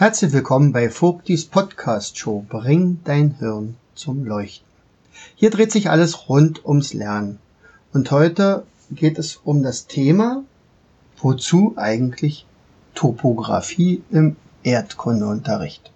[0.00, 4.66] Herzlich willkommen bei Vogtis Podcast Show Bring dein Hirn zum Leuchten.
[5.34, 7.38] Hier dreht sich alles rund ums Lernen.
[7.92, 10.42] Und heute geht es um das Thema,
[11.18, 12.46] wozu eigentlich
[12.94, 15.92] Topographie im Erdkundeunterricht.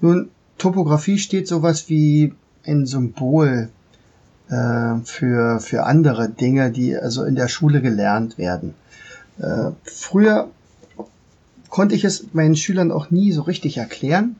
[0.00, 2.34] Nun, Topographie steht sowas wie
[2.66, 3.68] ein Symbol
[4.48, 8.74] äh, für, für andere Dinge, die also in der Schule gelernt werden.
[9.38, 10.50] Äh, früher
[11.76, 14.36] konnte ich es meinen Schülern auch nie so richtig erklären,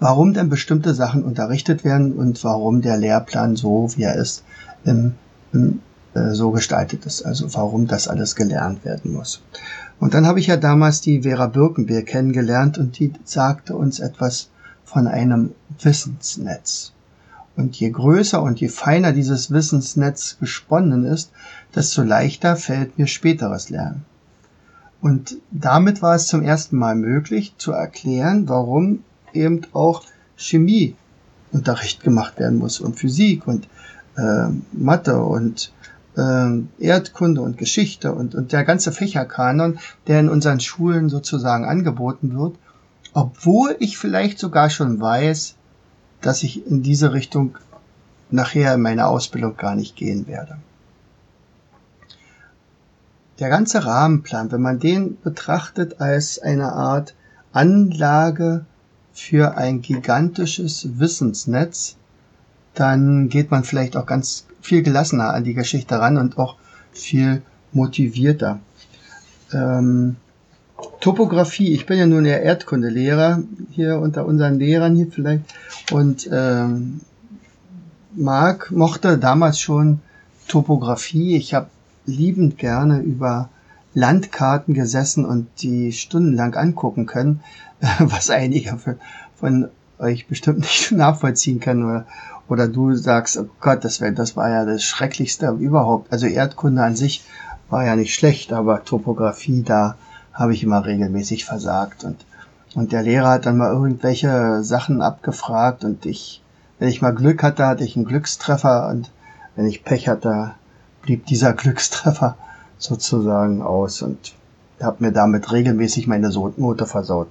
[0.00, 4.42] warum denn bestimmte Sachen unterrichtet werden und warum der Lehrplan so, wie er ist,
[4.86, 5.16] im,
[5.52, 5.80] im,
[6.14, 7.26] äh, so gestaltet ist.
[7.26, 9.42] Also warum das alles gelernt werden muss.
[10.00, 14.48] Und dann habe ich ja damals die Vera Birkenbeer kennengelernt und die sagte uns etwas
[14.86, 16.94] von einem Wissensnetz.
[17.54, 21.32] Und je größer und je feiner dieses Wissensnetz gesponnen ist,
[21.74, 24.06] desto leichter fällt mir späteres Lernen.
[25.00, 30.02] Und damit war es zum ersten Mal möglich zu erklären, warum eben auch
[30.36, 33.68] Chemieunterricht gemacht werden muss und Physik und
[34.16, 35.72] äh, Mathe und
[36.16, 42.36] äh, Erdkunde und Geschichte und, und der ganze Fächerkanon, der in unseren Schulen sozusagen angeboten
[42.36, 42.56] wird,
[43.12, 45.54] obwohl ich vielleicht sogar schon weiß,
[46.20, 47.56] dass ich in diese Richtung
[48.30, 50.58] nachher in meiner Ausbildung gar nicht gehen werde
[53.38, 57.14] der ganze Rahmenplan, wenn man den betrachtet als eine Art
[57.52, 58.64] Anlage
[59.12, 61.96] für ein gigantisches Wissensnetz,
[62.74, 66.56] dann geht man vielleicht auch ganz viel gelassener an die Geschichte ran und auch
[66.92, 68.60] viel motivierter.
[69.52, 70.16] Ähm,
[71.00, 75.42] Topographie, ich bin ja nun der Erdkundelehrer hier unter unseren Lehrern hier vielleicht
[75.90, 77.00] und ähm,
[78.14, 80.00] Marc mochte damals schon
[80.46, 81.36] Topographie.
[81.36, 81.68] Ich habe
[82.08, 83.50] liebend gerne über
[83.94, 87.40] Landkarten gesessen und die stundenlang angucken können,
[88.00, 88.78] was einige
[89.36, 92.06] von euch bestimmt nicht nachvollziehen können oder,
[92.48, 96.12] oder du sagst, oh Gott, das, wär, das war ja das Schrecklichste überhaupt.
[96.12, 97.24] Also Erdkunde an sich
[97.70, 99.96] war ja nicht schlecht, aber Topografie, da
[100.32, 102.24] habe ich immer regelmäßig versagt und
[102.74, 106.42] und der Lehrer hat dann mal irgendwelche Sachen abgefragt und ich,
[106.78, 109.10] wenn ich mal Glück hatte, hatte ich einen Glückstreffer und
[109.56, 110.52] wenn ich Pech hatte,
[111.02, 112.36] blieb dieser Glückstreffer
[112.78, 114.34] sozusagen aus und
[114.80, 117.28] habe mir damit regelmäßig meine Note versaut.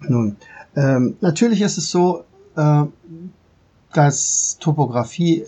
[0.00, 0.36] Nun,
[0.74, 2.24] ähm, natürlich ist es so,
[2.56, 2.84] äh,
[3.92, 5.44] dass Topografie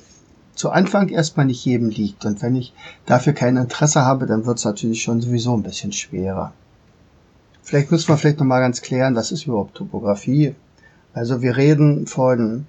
[0.55, 2.25] zu Anfang erstmal nicht jedem liegt.
[2.25, 2.73] Und wenn ich
[3.07, 6.53] dafür kein Interesse habe, dann wird es natürlich schon sowieso ein bisschen schwerer.
[7.63, 10.55] Vielleicht müssen wir vielleicht nochmal ganz klären, was ist überhaupt Topografie?
[11.15, 12.67] Also wir reden von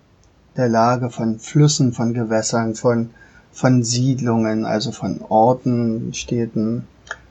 [0.55, 3.09] der Lage von Flüssen, von Gewässern, von
[3.55, 6.85] von Siedlungen, also von Orten, Städten,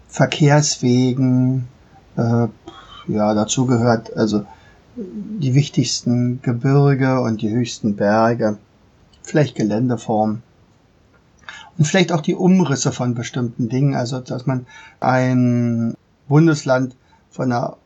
[0.08, 1.68] Verkehrswegen,
[2.16, 2.48] äh,
[3.08, 4.46] ja, dazu gehört also
[4.96, 8.56] die wichtigsten Gebirge und die höchsten Berge,
[9.22, 10.42] vielleicht Geländeformen
[11.76, 14.64] und vielleicht auch die Umrisse von bestimmten Dingen, also dass man
[15.00, 15.94] ein
[16.26, 16.96] Bundesland
[17.30, 17.76] von der,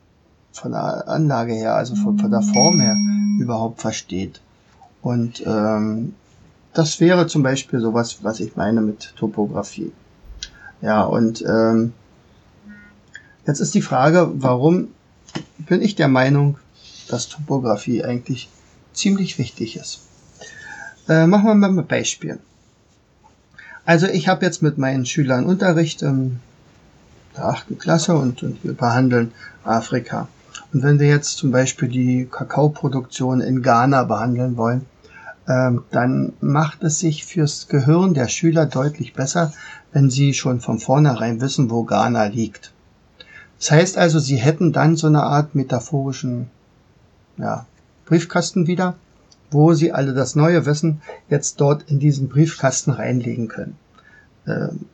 [0.53, 2.95] von der Anlage her, also von, von der Form her
[3.37, 4.39] überhaupt versteht.
[5.01, 6.13] Und ähm,
[6.73, 9.91] das wäre zum Beispiel sowas, was ich meine mit Topografie.
[10.81, 11.93] Ja, und ähm,
[13.45, 14.89] jetzt ist die Frage, warum
[15.57, 16.57] bin ich der Meinung,
[17.09, 18.49] dass Topografie eigentlich
[18.93, 20.01] ziemlich wichtig ist.
[21.07, 22.39] Äh, machen wir mal ein Beispiel.
[23.85, 26.39] Also ich habe jetzt mit meinen Schülern Unterricht in
[27.35, 29.31] der achten Klasse und, und wir behandeln
[29.63, 30.27] Afrika.
[30.71, 34.85] Und wenn wir jetzt zum Beispiel die Kakaoproduktion in Ghana behandeln wollen,
[35.49, 39.51] dann macht es sich fürs Gehirn der Schüler deutlich besser,
[39.91, 42.71] wenn sie schon von vornherein wissen, wo Ghana liegt.
[43.57, 46.51] Das heißt also, sie hätten dann so eine Art metaphorischen
[47.37, 47.65] ja,
[48.05, 48.93] Briefkasten wieder,
[49.49, 53.75] wo sie alle das neue Wissen jetzt dort in diesen Briefkasten reinlegen können.
[54.45, 54.85] Ähm,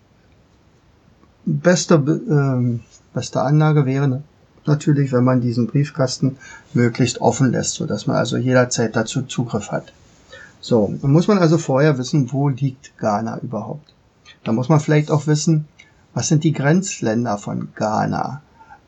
[1.46, 2.80] beste, ähm,
[3.14, 4.24] beste Anlage wäre
[4.66, 6.38] natürlich, wenn man diesen Briefkasten
[6.74, 9.92] möglichst offen lässt, so dass man also jederzeit dazu Zugriff hat.
[10.68, 13.94] So, dann muss man also vorher wissen, wo liegt Ghana überhaupt.
[14.44, 15.68] Da muss man vielleicht auch wissen,
[16.16, 18.42] Was sind die Grenzländer von Ghana?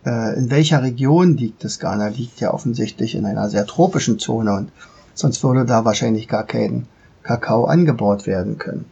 [0.04, 1.78] Äh, in welcher Region liegt es?
[1.78, 4.72] Ghana liegt ja offensichtlich in einer sehr tropischen Zone und
[5.14, 6.88] sonst würde da wahrscheinlich gar kein
[7.22, 8.86] Kakao angebaut werden können.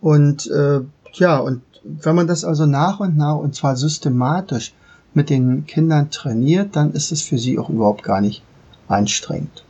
[0.00, 0.80] Und äh,
[1.12, 4.74] ja, und wenn man das also nach und nach und zwar systematisch
[5.14, 8.42] mit den Kindern trainiert, dann ist es für sie auch überhaupt gar nicht
[8.88, 9.64] anstrengend.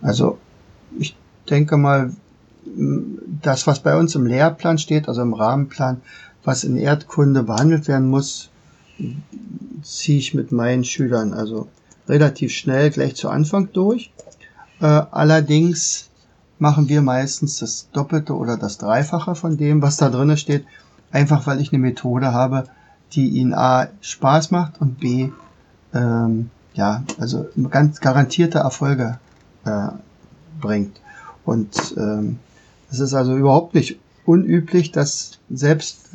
[0.00, 0.38] Also
[0.98, 1.16] ich
[1.48, 2.12] denke mal,
[3.42, 6.00] das, was bei uns im Lehrplan steht, also im Rahmenplan,
[6.44, 8.50] was in Erdkunde behandelt werden muss,
[9.82, 11.68] ziehe ich mit meinen Schülern also
[12.08, 14.12] relativ schnell gleich zu Anfang durch.
[14.80, 16.10] Äh, allerdings
[16.58, 20.64] machen wir meistens das Doppelte oder das Dreifache von dem, was da drinnen steht,
[21.10, 22.64] einfach weil ich eine Methode habe,
[23.12, 25.30] die ihnen A Spaß macht und B
[25.92, 29.18] ähm, ja also ganz garantierte Erfolge
[29.64, 29.88] äh,
[30.62, 30.98] bringt.
[31.44, 32.38] Und ähm,
[32.90, 36.06] es ist also überhaupt nicht unüblich, dass selbst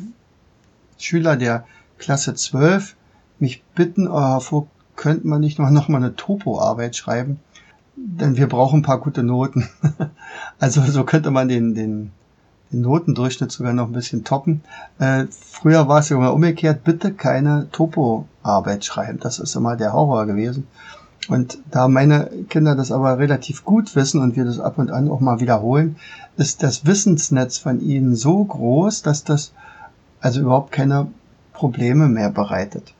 [0.98, 1.64] Schüler der
[1.98, 2.96] Klasse 12
[3.38, 4.66] mich bitten, oh, Herr
[4.96, 7.38] könnte man nicht noch, noch mal eine Topo-Arbeit schreiben?
[7.96, 9.68] Denn wir brauchen ein paar gute Noten.
[10.58, 12.10] also so könnte man den, den,
[12.72, 14.62] den Notendurchschnitt sogar noch ein bisschen toppen.
[14.98, 19.18] Äh, früher war es ja immer umgekehrt, bitte keine Topo-Arbeit schreiben.
[19.20, 20.66] Das ist immer der Horror gewesen.
[21.28, 25.10] Und da meine Kinder das aber relativ gut wissen und wir das ab und an
[25.10, 25.96] auch mal wiederholen,
[26.36, 29.52] ist das Wissensnetz von ihnen so groß, dass das
[30.20, 31.08] also überhaupt keine
[31.52, 32.94] Probleme mehr bereitet.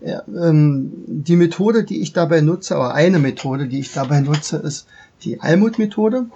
[0.00, 4.56] Ja, ähm, die Methode, die ich dabei nutze, oder eine Methode, die ich dabei nutze,
[4.56, 4.86] ist
[5.22, 6.26] die Almut-Methode.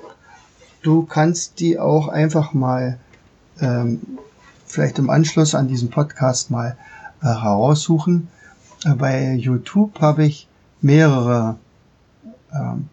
[0.83, 2.99] Du kannst die auch einfach mal
[3.61, 4.01] ähm,
[4.67, 6.77] vielleicht im Anschluss an diesen Podcast mal
[7.23, 8.29] äh, heraussuchen.
[8.85, 10.49] Bei YouTube habe ich
[10.81, 11.57] mehrere
[12.53, 12.89] ähm,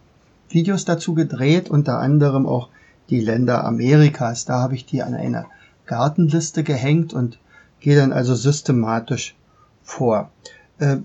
[0.48, 2.68] Videos dazu gedreht, unter anderem auch
[3.08, 4.44] die Länder Amerikas.
[4.44, 5.46] Da habe ich die an eine
[5.86, 7.38] Gartenliste gehängt und
[7.80, 9.34] gehe dann also systematisch
[9.82, 10.30] vor.
[10.78, 10.98] Äh,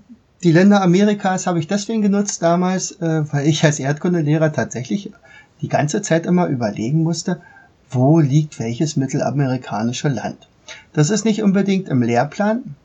[0.44, 5.12] die Länder Amerikas habe ich deswegen genutzt damals, äh, weil ich als Erdkundelehrer tatsächlich
[5.62, 7.40] die ganze Zeit immer überlegen musste,
[7.90, 10.48] wo liegt welches mittelamerikanische Land.
[10.92, 12.76] Das ist nicht unbedingt im Lehrplan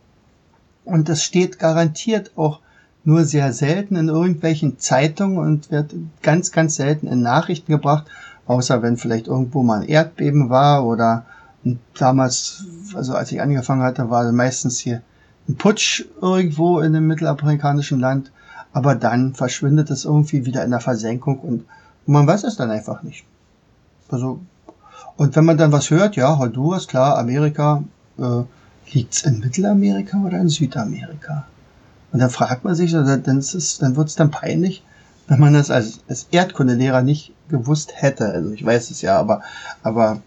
[0.85, 2.59] und das steht garantiert auch
[3.03, 8.05] nur sehr selten in irgendwelchen Zeitungen und wird ganz, ganz selten in Nachrichten gebracht,
[8.45, 11.25] außer wenn vielleicht irgendwo mal ein Erdbeben war oder
[11.97, 15.01] damals, also als ich angefangen hatte, war meistens hier
[15.47, 18.31] ein Putsch irgendwo in einem mittelamerikanischen Land,
[18.73, 21.65] aber dann verschwindet es irgendwie wieder in der Versenkung und
[22.05, 23.25] man weiß es dann einfach nicht.
[24.09, 24.39] Also,
[25.17, 27.83] und wenn man dann was hört, ja, Honduras, klar, Amerika,
[28.17, 28.43] äh,
[28.91, 31.47] liegt's in Mittelamerika oder in Südamerika?
[32.11, 34.83] Und dann fragt man sich, dann, dann, ist, dann wird's dann peinlich,
[35.27, 38.25] wenn man das als, als Erdkundelehrer nicht gewusst hätte.
[38.29, 39.41] Also ich weiß es ja, aber,
[39.83, 40.21] aber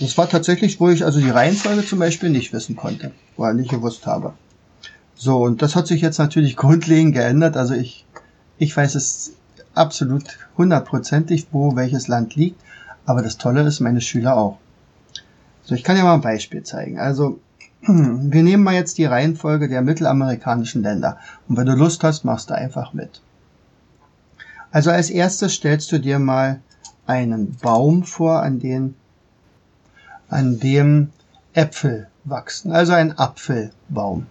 [0.00, 3.70] das war tatsächlich, wo ich also die Reihenfolge zum Beispiel nicht wissen konnte, oder nicht
[3.70, 4.34] gewusst habe.
[5.14, 7.56] So, und das hat sich jetzt natürlich grundlegend geändert.
[7.56, 8.04] Also ich,
[8.58, 9.32] ich weiß es
[9.74, 10.24] absolut
[10.56, 12.60] hundertprozentig, wo welches Land liegt.
[13.06, 14.58] Aber das Tolle ist, meine Schüler auch.
[15.64, 16.98] So, ich kann ja mal ein Beispiel zeigen.
[16.98, 17.40] Also,
[17.80, 21.18] wir nehmen mal jetzt die Reihenfolge der mittelamerikanischen Länder.
[21.48, 23.22] Und wenn du Lust hast, machst du einfach mit.
[24.70, 26.60] Also als erstes stellst du dir mal
[27.06, 28.94] einen Baum vor, an den,
[30.28, 31.10] an dem
[31.54, 32.72] Äpfel wachsen.
[32.72, 34.26] Also ein Apfelbaum.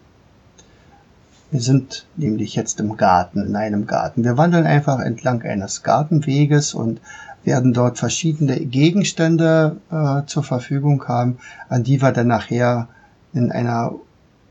[1.50, 4.24] Wir sind nämlich jetzt im Garten, in einem Garten.
[4.24, 7.00] Wir wandeln einfach entlang eines Gartenweges und
[7.46, 11.38] werden dort verschiedene Gegenstände äh, zur Verfügung haben,
[11.70, 12.90] an die wir dann nachher
[13.38, 13.94] in einer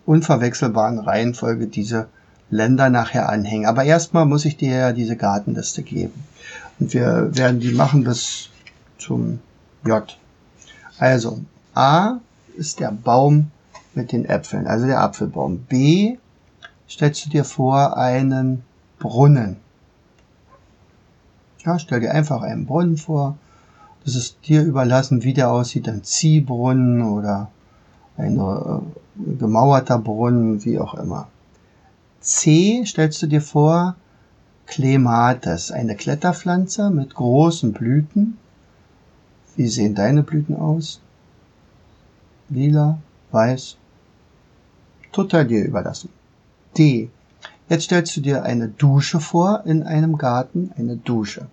[0.07, 2.09] unverwechselbaren Reihenfolge diese
[2.49, 3.67] Länder nachher anhängen.
[3.67, 6.25] Aber erstmal muss ich dir ja diese Gartenliste geben.
[6.79, 8.51] Und wir werden die machen bis
[8.99, 9.41] zum
[9.85, 10.17] J.
[10.99, 11.41] Also
[11.75, 12.19] A
[12.57, 13.51] ist der Baum
[13.95, 15.59] mit den Äpfeln, also der Apfelbaum.
[15.59, 16.19] B
[16.89, 18.63] stellst du dir vor einen
[18.99, 19.57] Brunnen.
[21.65, 23.37] Ja, stell dir einfach einen Brunnen vor.
[24.05, 27.51] Das ist dir überlassen, wie der aussieht, ein Ziehbrunnen oder
[28.17, 31.29] ein äh, gemauerter Brunnen, wie auch immer.
[32.21, 33.97] C stellst du dir vor
[34.67, 38.37] Clematis, eine Kletterpflanze mit großen Blüten.
[39.55, 41.01] Wie sehen deine Blüten aus?
[42.49, 42.99] Lila,
[43.31, 43.77] weiß?
[45.13, 46.11] Total dir überlassen.
[46.77, 47.11] D.
[47.69, 51.47] Jetzt stellst du dir eine Dusche vor in einem Garten, eine Dusche.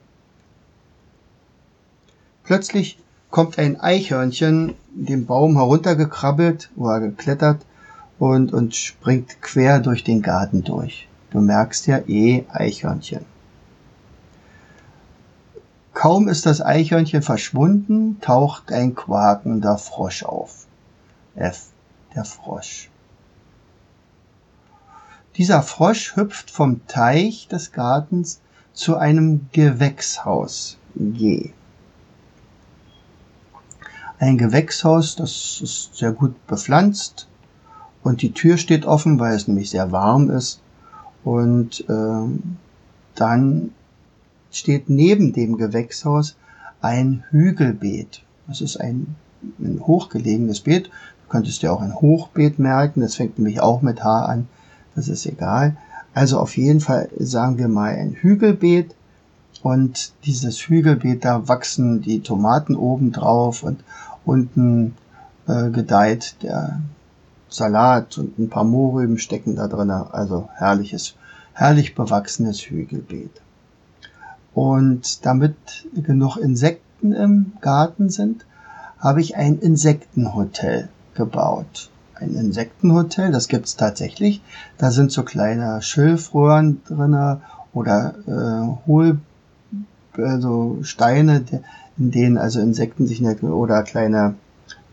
[2.43, 2.99] Plötzlich
[3.33, 7.65] kommt ein Eichhörnchen den Baum heruntergekrabbelt oder geklettert
[8.19, 11.07] und, und springt quer durch den Garten durch.
[11.31, 13.25] Du merkst ja eh Eichhörnchen.
[15.95, 20.67] Kaum ist das Eichhörnchen verschwunden, taucht ein quakender Frosch auf.
[21.33, 21.69] F,
[22.13, 22.91] der Frosch.
[25.37, 28.41] Dieser Frosch hüpft vom Teich des Gartens
[28.73, 31.51] zu einem Gewächshaus G.
[34.19, 37.27] Ein Gewächshaus, das ist sehr gut bepflanzt
[38.03, 40.61] und die Tür steht offen, weil es nämlich sehr warm ist.
[41.23, 42.39] Und äh,
[43.15, 43.71] dann
[44.51, 46.35] steht neben dem Gewächshaus
[46.81, 48.23] ein Hügelbeet.
[48.47, 49.15] Das ist ein,
[49.59, 50.87] ein hochgelegenes Beet.
[50.87, 53.01] Du könntest dir auch ein Hochbeet merken.
[53.01, 54.47] Das fängt nämlich auch mit H an.
[54.95, 55.77] Das ist egal.
[56.13, 58.93] Also auf jeden Fall sagen wir mal ein Hügelbeet.
[59.61, 63.83] Und dieses Hügelbeet, da wachsen die Tomaten oben drauf und
[64.25, 64.95] unten
[65.47, 66.81] äh, gedeiht der
[67.49, 69.91] Salat und ein paar Mohrrüben stecken da drin.
[69.91, 71.15] Also herrliches,
[71.53, 73.41] herrlich bewachsenes Hügelbeet.
[74.53, 75.55] Und damit
[75.93, 78.45] genug Insekten im Garten sind,
[78.99, 81.89] habe ich ein Insektenhotel gebaut.
[82.15, 84.41] Ein Insektenhotel, das gibt's tatsächlich.
[84.77, 87.41] Da sind so kleine Schilfröhren drinne
[87.73, 89.19] oder äh, Hohl,
[90.17, 91.43] also Steine,
[91.97, 94.35] in denen also Insekten sich oder kleine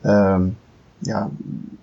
[0.05, 0.57] ähm,
[1.03, 1.31] ja,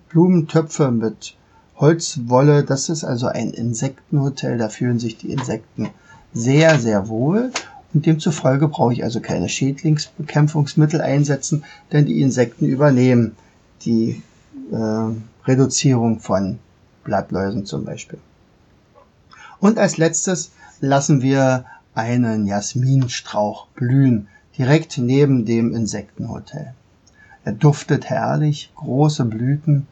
[0.08, 1.34] Blumentöpfe mit
[1.76, 2.64] Holzwolle.
[2.64, 4.58] Das ist also ein Insektenhotel.
[4.58, 5.88] Da fühlen sich die Insekten
[6.32, 7.52] sehr, sehr wohl.
[7.94, 13.34] Und demzufolge brauche ich also keine Schädlingsbekämpfungsmittel einsetzen, denn die Insekten übernehmen
[13.82, 14.22] die
[14.70, 16.58] äh, Reduzierung von
[17.04, 18.18] Blattläusen zum Beispiel.
[19.60, 21.64] Und als letztes lassen wir
[21.98, 26.72] einen Jasminstrauch blühen, direkt neben dem Insektenhotel.
[27.44, 29.88] Er duftet herrlich, große Blüten,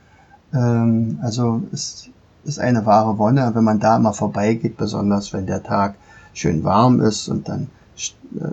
[0.54, 2.10] ähm, also ist,
[2.44, 5.96] ist eine wahre Wonne, wenn man da mal vorbeigeht, besonders wenn der Tag
[6.32, 7.68] schön warm ist und dann
[8.38, 8.44] äh,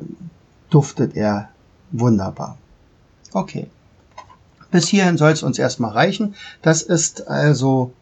[0.72, 1.50] duftet er
[1.92, 2.58] wunderbar.
[3.34, 3.70] Okay.
[4.72, 6.34] Bis hierhin soll es uns erstmal reichen.
[6.64, 7.94] Das ist also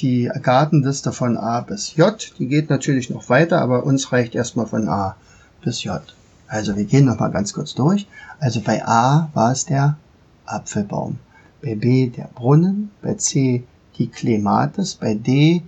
[0.00, 2.32] die Gartenliste von A bis J.
[2.38, 5.16] Die geht natürlich noch weiter, aber uns reicht erstmal von A
[5.62, 6.00] bis J.
[6.48, 8.06] Also wir gehen nochmal ganz kurz durch.
[8.38, 9.96] Also bei A war es der
[10.46, 11.18] Apfelbaum,
[11.62, 13.64] bei B der Brunnen, bei C
[13.98, 15.62] die Klematis, bei D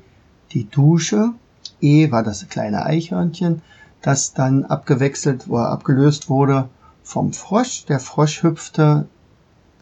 [0.53, 1.33] die Dusche,
[1.81, 3.63] E war das kleine Eichhörnchen,
[4.03, 6.69] das dann abgewechselt oder abgelöst wurde
[7.03, 7.85] vom Frosch.
[7.87, 9.07] Der Frosch hüpfte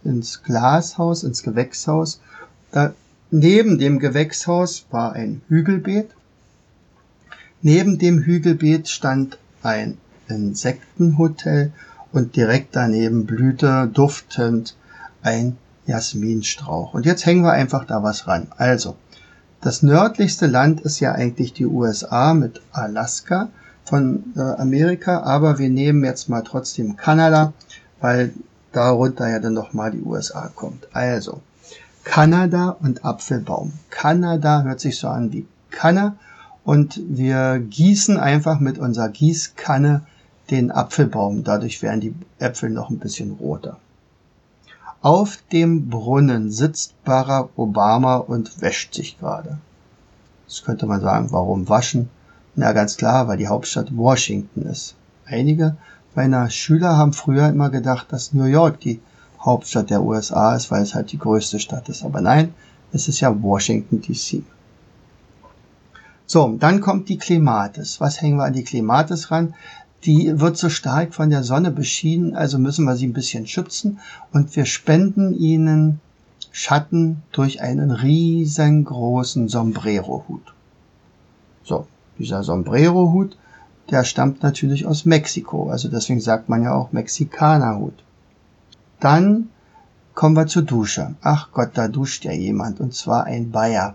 [0.05, 2.21] ins Glashaus, ins Gewächshaus.
[2.73, 2.93] Da,
[3.31, 6.11] neben dem Gewächshaus war ein Hügelbeet.
[7.63, 11.73] Neben dem Hügelbeet stand ein Insektenhotel
[12.13, 14.77] und direkt daneben blühte duftend
[15.23, 15.57] ein
[15.87, 16.95] Jasminstrauch.
[16.95, 18.49] Und jetzt hängen wir einfach da was ran.
[18.57, 18.97] Also,
[19.61, 23.51] das nördlichste Land ist ja eigentlich die USA mit Alaska
[23.85, 27.53] von äh, Amerika, aber wir nehmen jetzt mal trotzdem Kanada,
[28.01, 28.33] weil
[28.73, 30.89] darunter ja dann noch mal die USA kommt.
[30.93, 31.43] Also,
[32.05, 33.73] Kanada und Apfelbaum.
[33.91, 36.17] Kanada hört sich so an wie Kanne
[36.65, 40.03] und wir gießen einfach mit unserer Gießkanne
[40.51, 41.45] den Apfelbaum.
[41.45, 43.79] Dadurch werden die Äpfel noch ein bisschen roter.
[45.03, 49.59] Auf dem Brunnen sitzt Barack Obama und wäscht sich gerade.
[50.47, 52.11] Das könnte man sagen, warum waschen?
[52.55, 54.95] Na ganz klar, weil die Hauptstadt Washington ist.
[55.25, 55.77] Einige
[56.15, 59.01] meiner Schüler haben früher immer gedacht, dass New York die
[59.41, 62.05] Hauptstadt der USA ist, weil es halt die größte Stadt ist.
[62.05, 62.55] Aber nein,
[62.93, 64.43] es ist ja Washington DC.
[66.27, 68.01] So, dann kommt die Klimatis.
[68.01, 69.55] Was hängen wir an die Klimatis ran?
[70.05, 73.99] Die wird so stark von der Sonne beschienen, also müssen wir sie ein bisschen schützen
[74.33, 76.01] und wir spenden ihnen
[76.53, 80.55] Schatten durch einen riesengroßen Sombrero-Hut.
[81.65, 81.87] So,
[82.19, 83.37] dieser Sombrero-Hut,
[83.91, 88.05] der stammt natürlich aus Mexiko, also deswegen sagt man ja auch Mexikanerhut.
[89.01, 89.49] Dann
[90.15, 91.15] kommen wir zur Dusche.
[91.23, 93.95] Ach Gott, da duscht ja jemand, und zwar ein Bayer.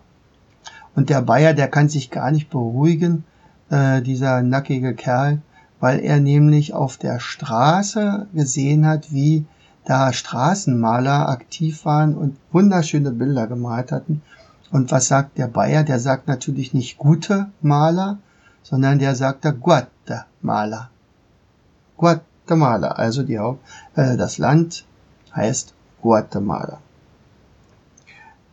[0.96, 3.24] Und der Bayer, der kann sich gar nicht beruhigen,
[3.70, 5.42] äh, dieser nackige Kerl,
[5.80, 9.46] weil er nämlich auf der Straße gesehen hat, wie
[9.86, 14.24] da Straßenmaler aktiv waren und wunderschöne Bilder gemalt hatten.
[14.72, 15.84] Und was sagt der Bayer?
[15.84, 18.18] Der sagt natürlich nicht gute Maler,
[18.64, 20.90] sondern der sagt da Guatemala.
[21.98, 23.64] Guatemala, also die Haupt,
[23.96, 24.86] äh, das Land
[25.36, 26.80] heißt Guatemala.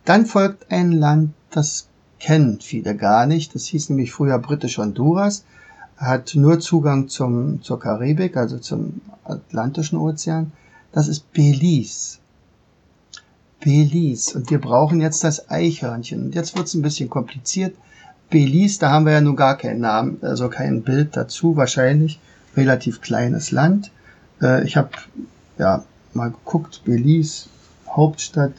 [0.05, 1.87] Dann folgt ein Land, das
[2.19, 3.55] kennen viele gar nicht.
[3.55, 5.45] Das hieß nämlich früher britisch Honduras,
[5.97, 10.51] hat nur Zugang zum, zur Karibik, also zum Atlantischen Ozean.
[10.91, 12.17] Das ist Belize.
[13.59, 14.37] Belize.
[14.37, 16.25] Und wir brauchen jetzt das Eichhörnchen.
[16.25, 17.75] Und jetzt wird es ein bisschen kompliziert.
[18.29, 22.19] Belize, da haben wir ja nun gar keinen Namen, also kein Bild dazu wahrscheinlich.
[22.55, 23.91] Relativ kleines Land.
[24.41, 24.89] Äh, ich habe
[25.57, 25.83] ja
[26.15, 27.47] mal geguckt, Belize,
[27.89, 28.53] Hauptstadt.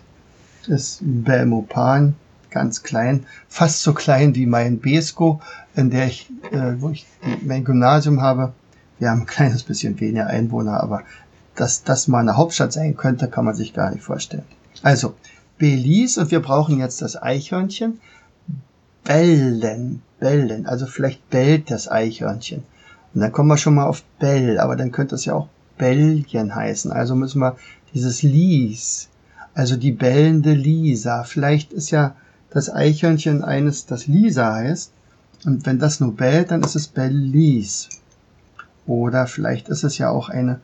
[0.66, 2.14] ist Belmopan,
[2.50, 5.40] ganz klein, fast so klein wie mein Besko,
[5.75, 7.06] in der ich, äh, wo ich
[7.42, 8.52] mein Gymnasium habe.
[8.99, 11.02] Wir haben ein kleines bisschen weniger Einwohner, aber
[11.56, 14.44] dass das mal eine Hauptstadt sein könnte, kann man sich gar nicht vorstellen.
[14.82, 15.14] Also,
[15.58, 18.00] Belize und wir brauchen jetzt das Eichhörnchen.
[19.04, 22.62] Bellen, bellen, also vielleicht bellt das Eichhörnchen.
[23.14, 26.54] Und dann kommen wir schon mal auf Bell, aber dann könnte es ja auch Belgien
[26.54, 26.92] heißen.
[26.92, 27.56] Also müssen wir
[27.92, 29.08] dieses Lies,
[29.54, 31.24] also die bellende Lisa.
[31.24, 32.16] Vielleicht ist ja
[32.50, 34.92] das Eichhörnchen eines, das Lisa heißt.
[35.44, 37.88] Und wenn das nur bellt, dann ist es Bellis.
[38.86, 40.60] Oder vielleicht ist es ja auch eine,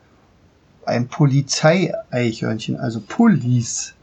[0.85, 3.93] ein Polizei-Eichhörnchen, also Police.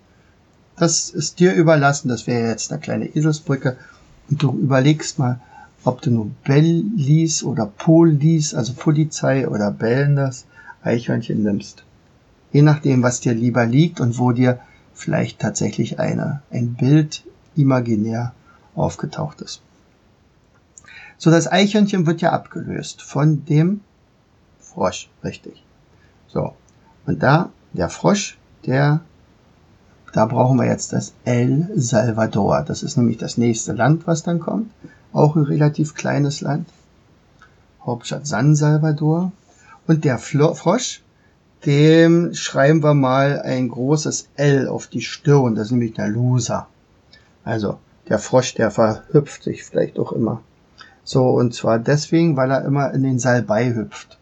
[0.77, 2.09] Das ist dir überlassen.
[2.09, 3.77] Das wäre jetzt eine kleine Eselsbrücke.
[4.31, 5.41] Und du überlegst mal,
[5.85, 10.45] ob du nur Bellis oder Polis, also Polizei oder bellendes
[10.83, 11.85] Eichhörnchen nimmst.
[12.53, 14.61] Je nachdem, was dir lieber liegt und wo dir
[14.95, 17.25] vielleicht tatsächlich eine, ein Bild
[17.57, 18.33] imaginär
[18.75, 19.63] aufgetaucht ist.
[21.19, 23.81] So, das Eichhörnchen wird ja abgelöst von dem
[24.61, 25.65] Frosch, richtig.
[26.29, 26.55] So,
[27.07, 29.01] und da, der Frosch, der,
[30.13, 32.63] da brauchen wir jetzt das El Salvador.
[32.63, 34.71] Das ist nämlich das nächste Land, was dann kommt.
[35.13, 36.69] Auch ein relativ kleines Land.
[37.85, 39.33] Hauptstadt San Salvador.
[39.89, 41.03] Und der Frosch,
[41.65, 45.55] dem schreiben wir mal ein großes L auf die Stirn.
[45.55, 46.69] Das ist nämlich der Loser.
[47.43, 47.79] Also
[48.11, 50.43] der Frosch, der verhüpft sich vielleicht auch immer.
[51.05, 54.19] So, und zwar deswegen, weil er immer in den Salbei hüpft.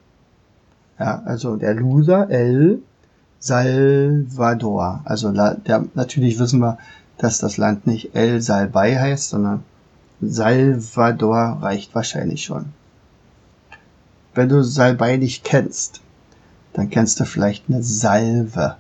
[1.00, 2.80] Ja, also der Loser, El
[3.40, 5.00] Salvador.
[5.04, 6.78] Also der, natürlich wissen wir,
[7.18, 9.64] dass das Land nicht El Salbei heißt, sondern
[10.20, 12.66] Salvador reicht wahrscheinlich schon.
[14.36, 16.02] Wenn du Salbei nicht kennst,
[16.74, 18.76] dann kennst du vielleicht eine Salve.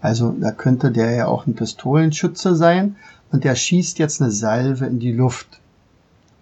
[0.00, 2.96] Also da könnte der ja auch ein Pistolenschütze sein
[3.30, 5.60] und der schießt jetzt eine Salve in die Luft.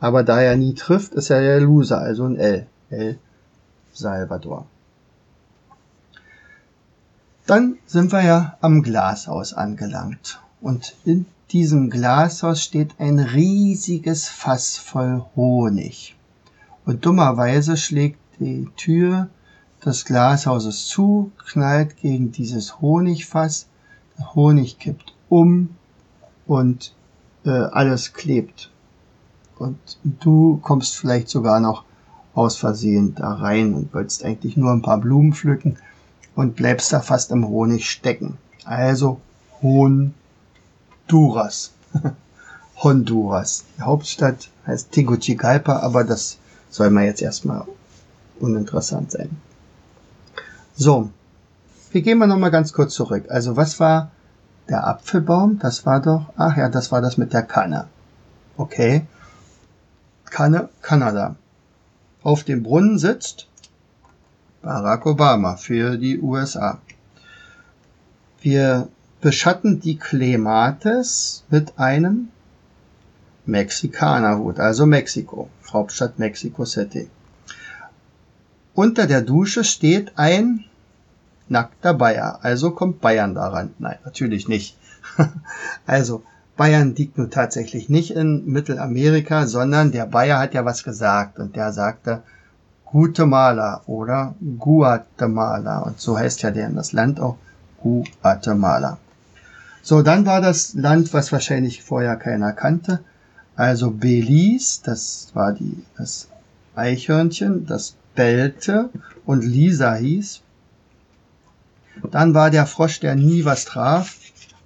[0.01, 2.66] Aber da er nie trifft, ist er der Loser, also ein L.
[2.88, 3.19] El
[3.92, 4.64] Salvador.
[7.45, 10.40] Dann sind wir ja am Glashaus angelangt.
[10.62, 16.16] Und in diesem Glashaus steht ein riesiges Fass voll Honig.
[16.87, 19.29] Und dummerweise schlägt die Tür
[19.85, 23.66] des Glashauses zu, knallt gegen dieses Honigfass,
[24.18, 25.70] der Honig kippt um
[26.46, 26.94] und
[27.44, 28.70] äh, alles klebt.
[29.59, 31.85] Und du kommst vielleicht sogar noch
[32.35, 35.79] aus Versehen da rein und wolltest eigentlich nur ein paar Blumen pflücken
[36.35, 38.37] und bleibst da fast im Honig stecken.
[38.64, 39.20] Also
[39.62, 40.12] Honduras.
[42.77, 43.64] Honduras.
[43.79, 46.37] Die Hauptstadt heißt Tegucigalpa, aber das
[46.68, 47.64] soll mal jetzt erstmal
[48.40, 49.31] uninteressant sein.
[50.75, 51.11] So,
[51.92, 53.27] wir gehen mal nochmal ganz kurz zurück.
[53.29, 54.11] Also was war
[54.68, 55.59] der Apfelbaum?
[55.59, 57.88] Das war doch, ach ja, das war das mit der Kanne.
[58.57, 59.07] Okay.
[60.27, 61.37] Kanne, Kanada.
[62.22, 63.46] Auf dem Brunnen sitzt
[64.62, 66.81] Barack Obama für die USA.
[68.40, 68.88] Wir
[69.20, 72.29] beschatten die Klematis mit einem
[73.46, 77.09] Mexikanerhut, also Mexiko, Hauptstadt Mexico City.
[78.77, 80.65] Unter der Dusche steht ein
[81.49, 82.41] nackter Bayer.
[82.43, 83.71] Also kommt Bayern daran.
[83.79, 84.77] Nein, natürlich nicht.
[85.87, 86.23] also
[86.59, 91.57] Bayern liegt nun tatsächlich nicht in Mittelamerika, sondern der Bayer hat ja was gesagt und
[91.57, 92.23] der sagte
[92.85, 97.39] Guatemala oder Guatemala und so heißt ja der in das Land auch
[97.83, 98.99] Guatemala.
[99.83, 103.01] So, dann war das Land, was wahrscheinlich vorher keiner kannte,
[103.55, 106.29] also Belize, das war die, das
[106.75, 108.91] Eichhörnchen, das bellte
[109.25, 110.41] und Lisa hieß.
[112.11, 114.17] Dann war der Frosch, der nie was traf,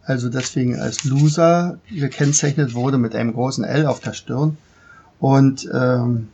[0.05, 4.57] also deswegen als Loser gekennzeichnet wurde mit einem großen L auf der Stirn.
[5.21, 6.29] Und ähm,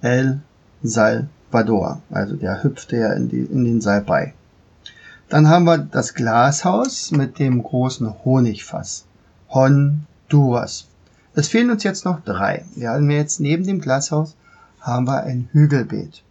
[0.00, 0.40] El
[0.82, 4.34] Salvador, also der hüpfte ja in, die, in den Salbei.
[5.28, 9.04] Dann haben wir das Glashaus mit dem großen Honigfass.
[9.48, 10.86] Honduras.
[11.34, 12.64] Es fehlen uns jetzt noch drei.
[12.74, 14.34] Wir haben jetzt neben dem Glashaus
[14.80, 16.23] haben wir ein Hügelbeet.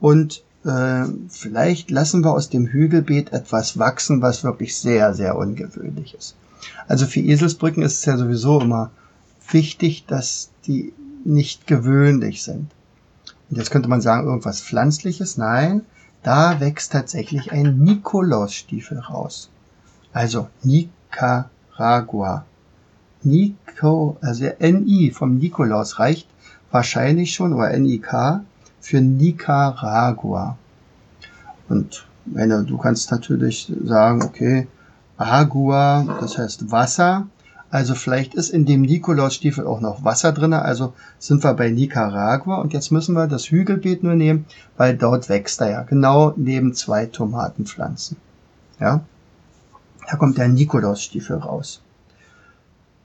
[0.00, 6.14] Und äh, vielleicht lassen wir aus dem Hügelbeet etwas wachsen, was wirklich sehr, sehr ungewöhnlich
[6.14, 6.34] ist.
[6.86, 8.90] Also für Eselsbrücken ist es ja sowieso immer
[9.50, 10.92] wichtig, dass die
[11.24, 12.70] nicht gewöhnlich sind.
[13.50, 15.36] Und jetzt könnte man sagen, irgendwas Pflanzliches.
[15.36, 15.82] Nein,
[16.22, 19.50] da wächst tatsächlich ein Nikolausstiefel raus.
[20.12, 22.44] Also Nicaragua.
[23.22, 26.28] Nico, also NI vom Nikolaus reicht
[26.70, 28.40] wahrscheinlich schon, oder NIK,
[28.80, 30.56] für Nicaragua.
[31.68, 34.66] Und meine, du kannst natürlich sagen, okay,
[35.16, 37.26] Agua, das heißt Wasser.
[37.70, 40.54] Also vielleicht ist in dem Nikolausstiefel auch noch Wasser drin.
[40.54, 45.28] Also sind wir bei Nicaragua und jetzt müssen wir das Hügelbeet nur nehmen, weil dort
[45.28, 48.16] wächst er ja genau neben zwei Tomatenpflanzen.
[48.80, 49.02] Ja,
[50.08, 51.82] da kommt der Nikolausstiefel raus.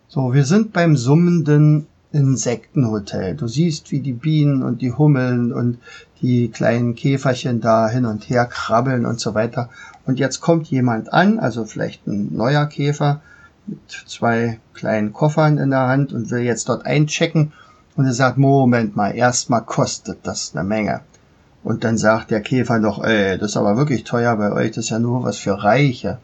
[0.08, 3.36] So, wir sind beim summenden Insektenhotel.
[3.36, 5.80] Du siehst, wie die Bienen und die Hummeln und
[6.22, 9.70] die kleinen Käferchen da hin und her krabbeln und so weiter.
[10.06, 13.22] Und jetzt kommt jemand an, also vielleicht ein neuer Käfer
[13.66, 17.52] mit zwei kleinen Koffern in der Hand und will jetzt dort einchecken.
[17.96, 21.02] Und er sagt, Moment mal, erstmal kostet das eine Menge.
[21.64, 24.86] Und dann sagt der Käfer noch, ey, das ist aber wirklich teuer bei euch, das
[24.86, 26.20] ist ja nur was für Reiche.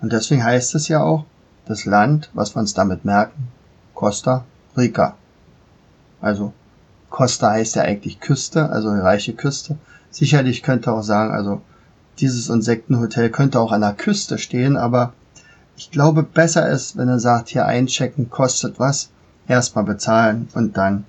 [0.00, 1.24] Und deswegen heißt es ja auch,
[1.66, 3.48] das Land, was wir uns damit merken,
[3.94, 4.44] Costa
[4.76, 5.16] Rica.
[6.20, 6.52] Also
[7.10, 9.78] Costa heißt ja eigentlich Küste, also reiche Küste.
[10.10, 11.60] Sicherlich könnte auch sagen, also
[12.18, 15.12] dieses Insektenhotel könnte auch an der Küste stehen, aber
[15.76, 19.10] ich glaube besser ist, wenn er sagt, hier einchecken kostet was,
[19.46, 21.04] erstmal bezahlen und dann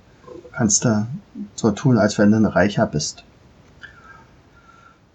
[0.52, 1.08] kannst du
[1.56, 3.24] so tun, als wenn du ein Reicher bist.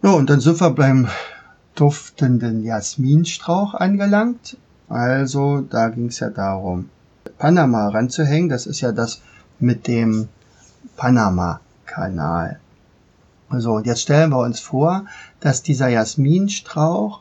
[0.02, 1.08] Ja, und dann sind wir beim
[1.74, 4.56] duftenden Jasminstrauch angelangt.
[4.88, 6.90] Also da ging es ja darum,
[7.38, 8.48] Panama ranzuhängen.
[8.48, 9.20] Das ist ja das
[9.58, 10.28] mit dem
[10.96, 12.60] Panama-Kanal.
[13.50, 15.06] So, und jetzt stellen wir uns vor,
[15.40, 17.20] dass dieser Jasminstrauch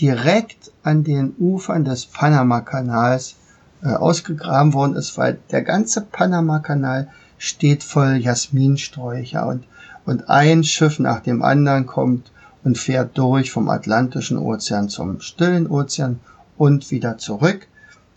[0.00, 3.36] direkt an den Ufern des Panama-Kanals
[3.82, 9.64] äh, ausgegraben worden ist, weil der ganze Panama-Kanal steht voll Jasminsträucher und,
[10.06, 12.30] und ein Schiff nach dem anderen kommt
[12.64, 16.20] und fährt durch vom Atlantischen Ozean zum Stillen Ozean
[16.56, 17.66] und wieder zurück.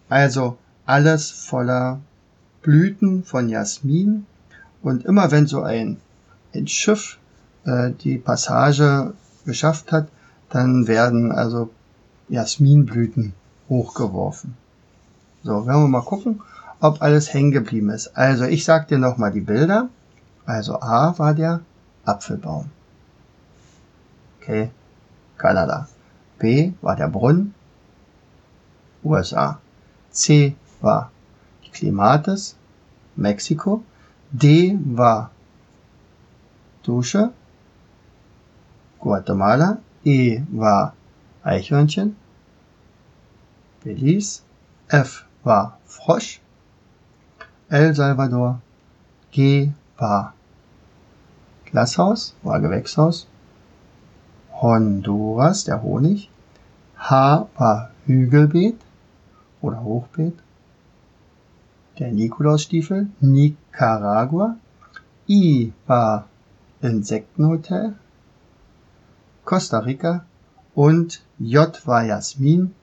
[0.07, 1.99] Also alles voller
[2.61, 4.25] Blüten von Jasmin.
[4.81, 5.97] Und immer wenn so ein,
[6.53, 7.17] ein Schiff
[7.65, 9.13] äh, die Passage
[9.45, 10.07] geschafft hat,
[10.49, 11.69] dann werden also
[12.29, 13.33] Jasminblüten
[13.69, 14.55] hochgeworfen.
[15.43, 16.41] So, werden wir mal gucken,
[16.79, 18.15] ob alles hängen geblieben ist.
[18.17, 19.89] Also ich sag dir nochmal die Bilder.
[20.45, 21.61] Also A war der
[22.03, 22.69] Apfelbaum.
[24.39, 24.69] Okay,
[25.37, 25.87] Kanada.
[26.37, 27.53] B war der Brunnen.
[29.03, 29.59] USA.
[30.11, 31.11] C war
[31.71, 32.55] Klimates,
[33.15, 33.83] Mexiko.
[34.31, 34.77] D.
[34.83, 35.31] War
[36.83, 37.31] Dusche,
[38.99, 39.79] Guatemala.
[40.03, 40.41] E.
[40.51, 40.93] War
[41.43, 42.15] Eichhörnchen,
[43.83, 44.41] Belize.
[44.87, 45.25] F.
[45.43, 46.41] War Frosch,
[47.69, 48.61] El Salvador.
[49.31, 49.71] G.
[49.97, 50.33] War
[51.65, 53.27] Glashaus, war Gewächshaus.
[54.61, 56.29] Honduras, der Honig.
[56.97, 57.47] H.
[57.57, 58.79] War Hügelbeet
[59.61, 60.44] oder Hochbeet
[61.99, 64.57] der Nikolausstiefel, Nicaragua,
[65.27, 66.27] I war
[66.81, 67.95] Insektenhotel,
[69.43, 70.25] Costa Rica
[70.73, 72.73] und J war Jasmin.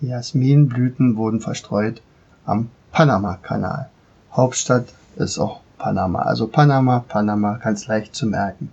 [0.00, 2.02] Die Jasminblüten wurden verstreut
[2.44, 3.88] am Panama-Kanal.
[4.32, 6.22] Hauptstadt ist auch Panama.
[6.22, 8.70] Also Panama, Panama, ganz leicht zu merken.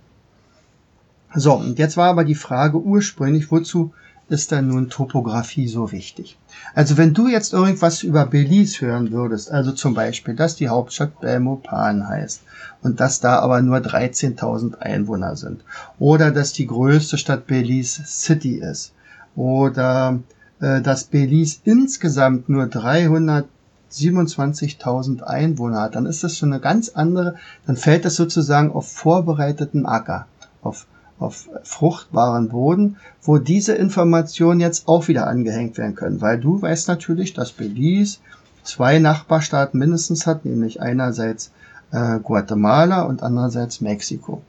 [1.36, 3.94] So, und jetzt war aber die Frage ursprünglich, wozu
[4.30, 6.38] ist dann nun Topographie so wichtig?
[6.74, 11.20] Also wenn du jetzt irgendwas über Belize hören würdest, also zum Beispiel, dass die Hauptstadt
[11.20, 12.42] Belmopan heißt
[12.82, 15.64] und dass da aber nur 13.000 Einwohner sind
[15.98, 18.94] oder dass die größte Stadt Belize City ist
[19.36, 20.20] oder
[20.60, 27.36] äh, dass Belize insgesamt nur 327.000 Einwohner hat, dann ist das schon eine ganz andere,
[27.66, 30.28] dann fällt das sozusagen auf vorbereiteten Acker,
[30.62, 30.86] auf
[31.20, 36.88] auf fruchtbaren Boden, wo diese Informationen jetzt auch wieder angehängt werden können, weil du weißt
[36.88, 38.20] natürlich, dass Belize
[38.64, 41.52] zwei Nachbarstaaten mindestens hat, nämlich einerseits
[41.92, 44.42] äh, Guatemala und andererseits Mexiko.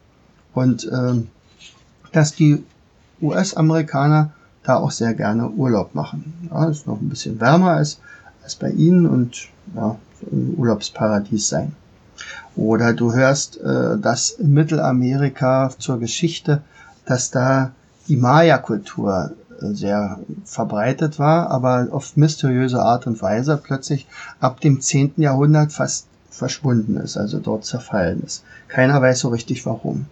[0.54, 1.28] Und ähm,
[2.12, 2.64] dass die
[3.20, 6.48] US-Amerikaner da auch sehr gerne Urlaub machen.
[6.50, 8.00] Ja, ist noch ein bisschen wärmer als,
[8.42, 9.96] als bei ihnen und ja,
[10.30, 11.74] ein Urlaubsparadies sein.
[12.56, 16.62] Oder du hörst, äh, dass in Mittelamerika zur Geschichte,
[17.06, 17.72] dass da
[18.08, 24.06] die Maya-Kultur äh, sehr verbreitet war, aber auf mysteriöse Art und Weise plötzlich
[24.40, 25.14] ab dem 10.
[25.16, 28.44] Jahrhundert fast verschwunden ist, also dort zerfallen ist.
[28.68, 30.06] Keiner weiß so richtig warum.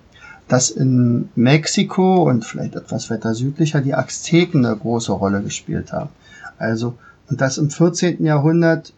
[0.46, 6.10] Dass in Mexiko und vielleicht etwas weiter südlicher die Azteken eine große Rolle gespielt haben.
[6.58, 6.94] Also,
[7.28, 8.24] und dass im 14.
[8.24, 8.92] Jahrhundert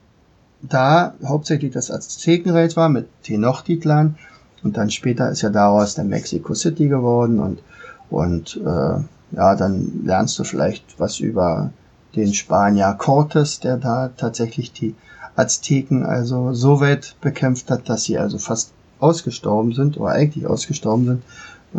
[0.63, 4.17] da hauptsächlich das Aztekenreich war mit Tenochtitlan
[4.63, 7.63] und dann später ist ja daraus der Mexico City geworden und
[8.11, 11.71] und äh, ja, dann lernst du vielleicht was über
[12.17, 14.97] den Spanier Cortes, der da tatsächlich die
[15.37, 21.07] Azteken also so weit bekämpft hat, dass sie also fast ausgestorben sind oder eigentlich ausgestorben
[21.07, 21.23] sind.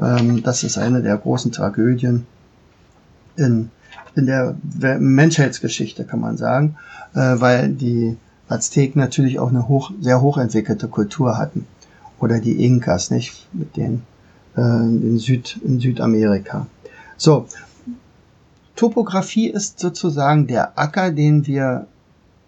[0.01, 2.25] Ähm, das ist eine der großen Tragödien
[3.35, 3.69] in
[4.15, 4.55] in der
[4.99, 6.75] Menschheitsgeschichte, kann man sagen,
[7.13, 8.17] äh, weil die
[8.51, 11.67] Azteken natürlich auch eine hoch, sehr hochentwickelte Kultur hatten.
[12.19, 13.47] Oder die Inkas, nicht?
[13.53, 14.03] Mit denen
[14.55, 16.67] äh, in, Süd, in Südamerika.
[17.17, 17.47] So,
[18.75, 21.87] Topographie ist sozusagen der Acker, den wir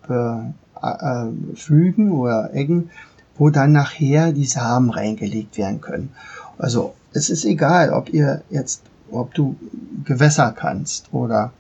[0.10, 0.40] äh,
[0.82, 2.90] äh, pflügen oder eggen,
[3.38, 6.10] wo dann nachher die Samen reingelegt werden können.
[6.58, 9.56] Also es ist egal, ob ihr jetzt, ob du
[10.06, 11.52] Gewässer kannst oder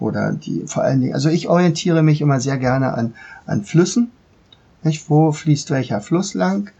[0.00, 1.14] oder die vor allen Dingen.
[1.14, 3.14] Also ich orientiere mich immer sehr gerne an
[3.46, 4.10] an Flüssen.
[4.82, 5.10] Nicht?
[5.10, 6.70] Wo fließt welcher Fluss lang?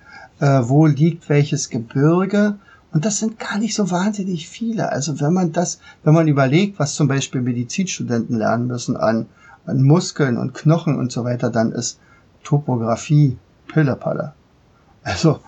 [0.40, 2.56] Äh, wo liegt welches Gebirge?
[2.92, 4.90] Und das sind gar nicht so wahnsinnig viele.
[4.90, 9.26] Also wenn man das, wenn man überlegt, was zum Beispiel Medizinstudenten lernen müssen an,
[9.66, 12.00] an Muskeln und Knochen und so weiter, dann ist
[12.42, 13.37] Topographie
[13.68, 14.33] Pillepalle.
[15.04, 15.40] Also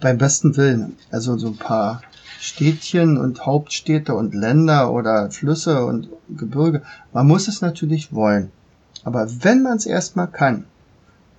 [0.00, 0.96] beim besten Willen.
[1.10, 2.00] Also so ein paar
[2.38, 6.82] Städtchen und Hauptstädte und Länder oder Flüsse und Gebirge.
[7.12, 8.50] Man muss es natürlich wollen.
[9.04, 10.64] Aber wenn man es erstmal kann,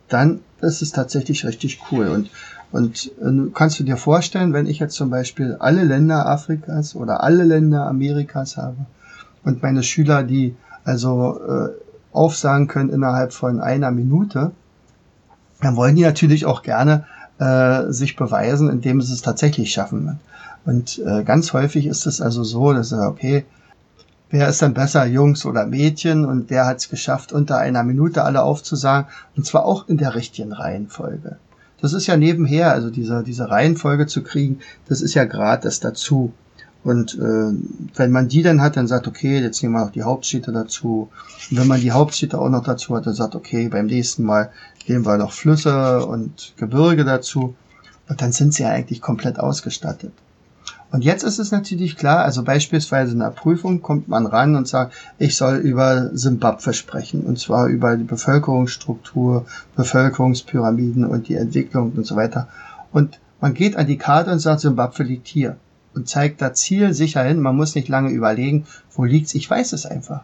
[0.10, 2.08] dann ist es tatsächlich richtig cool.
[2.08, 2.30] Und
[2.72, 7.24] und äh, kannst du dir vorstellen, wenn ich jetzt zum Beispiel alle Länder Afrikas oder
[7.24, 8.78] alle Länder Amerikas habe
[9.44, 11.70] und meine Schüler, die also äh,
[12.14, 14.52] aufsagen können innerhalb von einer Minute,
[15.62, 17.06] dann wollen die natürlich auch gerne
[17.42, 20.20] äh, sich beweisen, indem sie es tatsächlich schaffen.
[20.64, 23.46] Und äh, ganz häufig ist es also so, dass okay,
[24.30, 28.24] wer ist dann besser, Jungs oder Mädchen und wer hat es geschafft, unter einer Minute
[28.24, 31.38] alle aufzusagen und zwar auch in der richtigen Reihenfolge.
[31.82, 36.32] Das ist ja nebenher, also diese, diese Reihenfolge zu kriegen, das ist ja gratis dazu.
[36.84, 37.54] Und äh,
[37.96, 41.10] wenn man die dann hat, dann sagt, okay, jetzt nehmen wir noch die Hauptstädte dazu.
[41.50, 44.52] Und wenn man die Hauptstädte auch noch dazu hat, dann sagt, okay, beim nächsten Mal
[44.88, 47.56] nehmen wir noch Flüsse und Gebirge dazu.
[48.10, 50.12] Und dann sind sie ja eigentlich komplett ausgestattet.
[50.92, 54.68] Und jetzt ist es natürlich klar, also beispielsweise in der Prüfung kommt man ran und
[54.68, 59.46] sagt, ich soll über Simbabwe sprechen, und zwar über die Bevölkerungsstruktur,
[59.78, 62.50] Bevölkerungspyramiden und die Entwicklung und so weiter.
[62.92, 65.56] Und man geht an die Karte und sagt, Simbabwe liegt hier
[65.94, 67.40] und zeigt da Ziel sicher hin.
[67.40, 69.34] Man muss nicht lange überlegen, wo liegt's.
[69.36, 70.24] Ich weiß es einfach.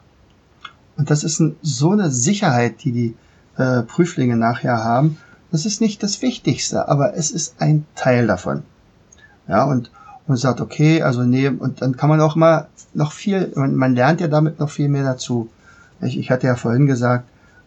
[0.98, 3.16] Und das ist ein, so eine Sicherheit, die die
[3.58, 5.18] äh, Prüflinge nachher haben.
[5.52, 8.64] Das ist nicht das Wichtigste, aber es ist ein Teil davon.
[9.48, 9.92] Ja, und
[10.28, 13.96] und sagt, okay, also nee, und dann kann man auch mal noch viel, man, man
[13.96, 15.50] lernt ja damit noch viel mehr dazu.
[16.02, 17.26] Ich, ich hatte ja vorhin gesagt,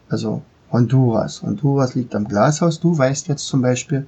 [0.08, 1.42] also Honduras.
[1.42, 2.78] Honduras liegt am Glashaus.
[2.78, 4.06] Du weißt jetzt zum Beispiel,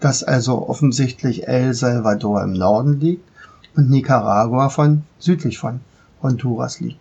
[0.00, 3.28] dass also offensichtlich El Salvador im Norden liegt
[3.76, 5.80] und Nicaragua von südlich von
[6.22, 6.98] Honduras liegt.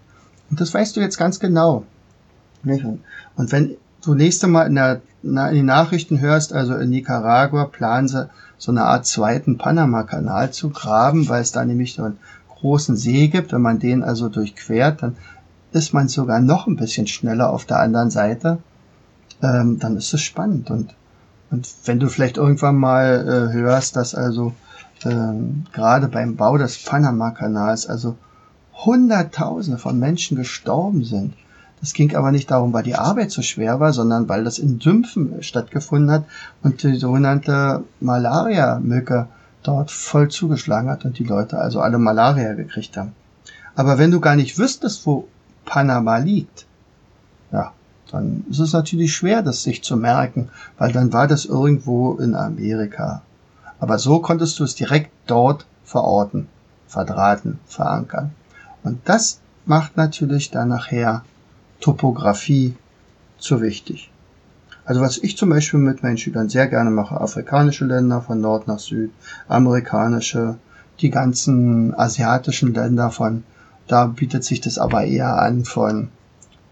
[0.50, 1.84] Und das weißt du jetzt ganz genau.
[2.64, 8.08] Und wenn du nächste Mal in, der, in den Nachrichten hörst, also in Nicaragua planen
[8.08, 12.18] sie so eine Art zweiten Panama-Kanal zu graben, weil es da nämlich so einen
[12.50, 13.52] großen See gibt.
[13.54, 15.16] Wenn man den also durchquert, dann
[15.72, 18.58] ist man sogar noch ein bisschen schneller auf der anderen Seite.
[19.44, 20.72] Ähm, dann ist es spannend.
[20.72, 20.96] Und,
[21.50, 24.54] und wenn du vielleicht irgendwann mal äh, hörst, dass also
[25.06, 28.16] ähm, gerade beim Bau des Panama-Kanals also
[28.74, 31.34] Hunderttausende von Menschen gestorben sind,
[31.80, 34.80] das ging aber nicht darum, weil die Arbeit so schwer war, sondern weil das in
[34.80, 36.26] Sümpfen stattgefunden hat
[36.64, 39.28] und die sogenannte Malaria-Mücke
[39.64, 43.14] dort voll zugeschlagen hat und die Leute also alle Malaria gekriegt haben.
[43.76, 45.28] Aber wenn du gar nicht wüsstest, wo
[45.66, 46.67] Panama liegt,
[48.12, 52.36] dann ist es natürlich schwer, das sich zu merken, weil dann war das irgendwo in
[52.36, 53.22] Amerika.
[53.80, 56.48] Aber so konntest du es direkt dort verorten,
[56.88, 58.32] verdrahten, verankern.
[58.84, 61.24] Und das macht natürlich dann nachher
[61.80, 62.76] Topographie
[63.38, 64.12] zu wichtig.
[64.86, 68.67] Also was ich zum Beispiel mit meinen Schülern sehr gerne mache, afrikanische Länder von Nord
[68.67, 69.12] nach Süd,
[69.50, 70.56] amerikanische,
[71.02, 73.43] die ganzen asiatischen Länder von,
[73.88, 76.10] da bietet sich das aber eher an von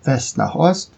[0.03, 0.91] West nach Ost.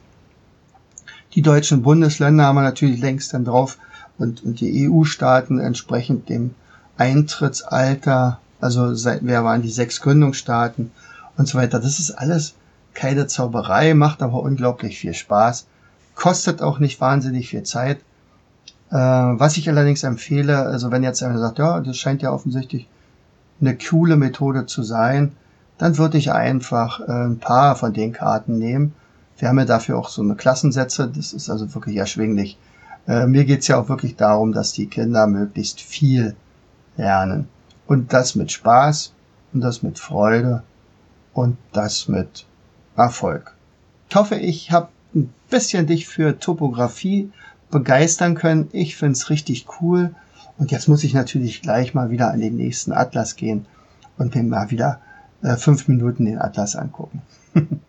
[1.38, 3.78] Die deutschen Bundesländer haben wir natürlich längst dann drauf
[4.17, 6.56] und, und die EU-Staaten entsprechend dem
[6.97, 10.89] Eintrittsalter, also seit, wer waren die sechs Gründungsstaaten
[11.38, 11.80] und so weiter.
[11.80, 12.56] Das ist alles
[12.95, 15.67] keine Zauberei, macht aber unglaublich viel Spaß,
[16.15, 18.00] kostet auch nicht wahnsinnig viel Zeit.
[18.89, 22.88] Äh, was ich allerdings empfehle, also wenn jetzt einer sagt, ja, das scheint ja offensichtlich
[23.62, 25.34] eine coole Methode zu sein,
[25.78, 28.95] dann würde ich einfach äh, ein paar von den Karten nehmen.
[29.38, 32.58] Wir haben ja dafür auch so eine Klassensätze, das ist also wirklich erschwinglich.
[33.08, 36.36] Äh, mir geht's ja auch wirklich darum, dass die Kinder möglichst viel
[36.97, 37.47] lernen.
[37.86, 39.13] Und das mit Spaß
[39.54, 40.63] und das mit Freude
[41.34, 42.45] und das mit
[42.95, 43.54] Erfolg.
[44.10, 47.32] Ich hoffe, ich habe ein bisschen dich für Topografie
[47.69, 48.69] begeistern können.
[48.71, 50.15] Ich find's richtig cool.
[50.58, 53.67] Und jetzt muss ich natürlich gleich mal wieder an den nächsten Atlas gehen
[54.17, 55.00] und mir mal wieder
[55.43, 57.21] äh, fünf Minuten den Atlas angucken.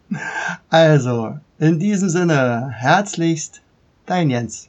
[0.71, 3.61] Also, in diesem Sinne, herzlichst
[4.07, 4.69] dein Jens.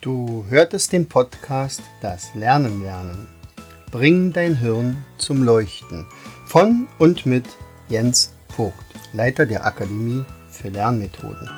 [0.00, 3.28] Du hörtest den Podcast Das Lernen lernen.
[3.92, 6.06] Bring dein Hirn zum Leuchten.
[6.46, 7.44] Von und mit
[7.88, 8.74] Jens Vogt,
[9.12, 11.48] Leiter der Akademie für Lernmethoden.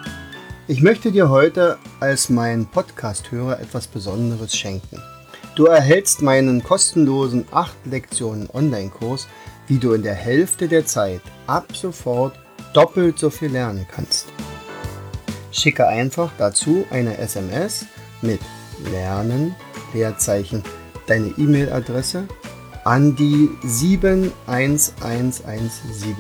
[0.69, 5.01] Ich möchte dir heute als mein Podcast-Hörer etwas Besonderes schenken.
[5.57, 9.29] Du erhältst meinen kostenlosen 8 Lektionen Online-Kurs,
[9.67, 12.39] wie du in der Hälfte der Zeit ab sofort
[12.75, 14.27] doppelt so viel lernen kannst.
[15.51, 17.87] Schicke einfach dazu eine SMS
[18.21, 18.41] mit
[18.91, 19.55] Lernen,
[19.93, 20.63] Leerzeichen,
[21.07, 22.27] deine E-Mail-Adresse
[22.85, 26.17] an die 71117.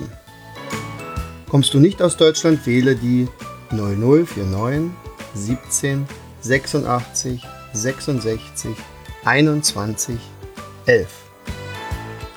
[1.51, 3.29] Kommst du nicht aus Deutschland, wähle die
[3.71, 4.90] 0049
[5.35, 6.07] 17
[6.40, 8.77] 86 66
[9.25, 10.19] 21
[10.87, 11.23] 11.